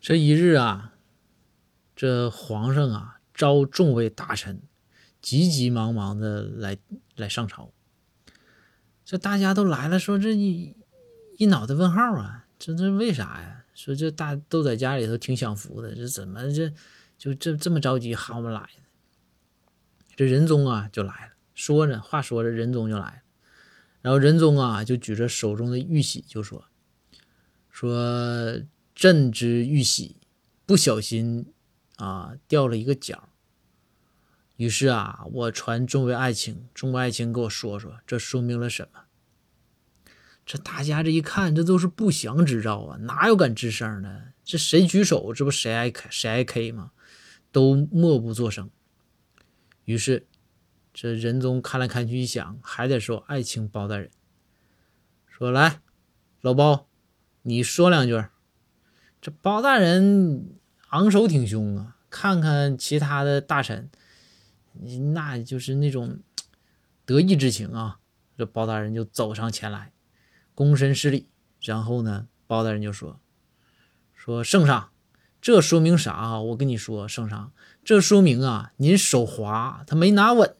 [0.00, 0.94] 这一日啊，
[1.94, 4.62] 这皇上啊召众位大臣，
[5.20, 6.78] 急急忙忙的来
[7.16, 7.70] 来上朝。
[9.04, 10.74] 这大家都来了，说这一
[11.36, 13.66] 一脑袋问号啊，这这为啥呀？
[13.74, 16.72] 说这大都在家里头挺享福的，这怎么这
[17.18, 18.84] 就这这么着急喊我们来呢？
[20.16, 23.22] 这仁宗啊就来了，说着话说着，仁宗就来了，
[24.00, 26.64] 然后仁宗啊就举着手中的玉玺就说
[27.68, 28.62] 说。
[29.00, 30.16] 朕之玉玺
[30.66, 31.54] 不小心
[31.96, 33.30] 啊掉了一个角，
[34.56, 39.04] 于是啊我传众位爱卿，众位爱卿给我说说这说明了什么？
[40.44, 44.34] 这大家这一看，这都是不祥之兆啊，哪有敢吱声的？
[44.44, 46.90] 这谁举手，这不谁挨谁挨 K 吗？
[47.50, 48.68] 都默不作声。
[49.86, 50.26] 于是
[50.92, 54.10] 这仁宗看来看去一想，还得说爱卿包大人，
[55.26, 55.80] 说来
[56.42, 56.86] 老包，
[57.40, 58.22] 你说两句。
[59.20, 63.90] 这包大人昂首挺胸啊，看看其他的大臣，
[65.12, 66.20] 那就是那种
[67.04, 67.98] 得意之情啊。
[68.38, 69.92] 这包大人就走上前来，
[70.56, 71.28] 躬身施礼，
[71.60, 73.20] 然后呢，包大人就说
[74.16, 74.90] ：“说圣上，
[75.42, 76.40] 这说明啥啊？
[76.40, 77.52] 我跟你说，圣上，
[77.84, 80.56] 这说明啊，您手滑，他没拿稳。